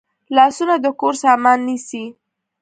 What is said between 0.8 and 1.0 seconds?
د